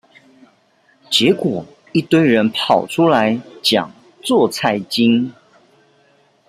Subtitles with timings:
[1.11, 3.87] 結果一堆人跑出來講
[4.23, 5.31] 做菜經